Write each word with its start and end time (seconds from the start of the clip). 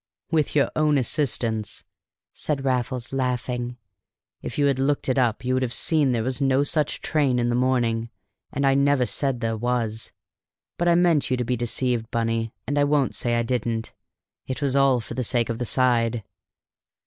"With 0.31 0.55
your 0.55 0.71
own 0.75 0.97
assistance," 0.97 1.83
said 2.33 2.65
Raffles 2.65 3.13
laughing. 3.13 3.77
"If 4.41 4.57
you 4.57 4.65
had 4.65 4.79
looked 4.79 5.07
it 5.09 5.19
up 5.19 5.45
you 5.45 5.53
would 5.53 5.61
have 5.61 5.75
seen 5.75 6.11
there 6.11 6.23
was 6.23 6.41
no 6.41 6.63
such 6.63 7.01
train 7.01 7.37
in 7.37 7.49
the 7.49 7.53
morning, 7.55 8.09
and 8.51 8.65
I 8.65 8.73
never 8.73 9.05
said 9.05 9.41
there 9.41 9.55
was. 9.57 10.11
But 10.79 10.87
I 10.87 10.95
meant 10.95 11.29
you 11.29 11.37
to 11.37 11.45
be 11.45 11.55
deceived, 11.55 12.09
Bunny, 12.09 12.51
and 12.65 12.79
I 12.79 12.83
won't 12.83 13.13
say 13.13 13.35
I 13.35 13.43
didn't 13.43 13.93
it 14.47 14.59
was 14.59 14.75
all 14.75 15.01
for 15.01 15.13
the 15.13 15.23
sake 15.23 15.49
of 15.49 15.59
the 15.59 15.65
side! 15.65 16.23